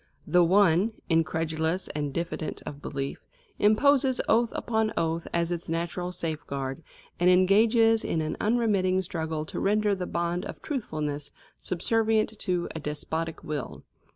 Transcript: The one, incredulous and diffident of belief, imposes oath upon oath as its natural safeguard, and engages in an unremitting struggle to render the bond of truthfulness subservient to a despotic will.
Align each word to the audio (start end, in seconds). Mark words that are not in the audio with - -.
The 0.25 0.43
one, 0.43 0.93
incredulous 1.11 1.87
and 1.89 2.11
diffident 2.11 2.63
of 2.65 2.81
belief, 2.81 3.23
imposes 3.59 4.19
oath 4.27 4.51
upon 4.55 4.91
oath 4.97 5.27
as 5.31 5.51
its 5.51 5.69
natural 5.69 6.11
safeguard, 6.11 6.81
and 7.19 7.29
engages 7.29 8.03
in 8.03 8.19
an 8.19 8.35
unremitting 8.41 9.03
struggle 9.03 9.45
to 9.45 9.59
render 9.59 9.93
the 9.93 10.07
bond 10.07 10.43
of 10.45 10.59
truthfulness 10.63 11.31
subservient 11.59 12.39
to 12.39 12.67
a 12.73 12.79
despotic 12.79 13.43
will. 13.43 13.83